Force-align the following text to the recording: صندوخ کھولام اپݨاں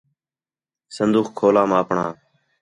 صندوخ 0.95 1.27
کھولام 1.37 1.71
اپݨاں 1.81 2.11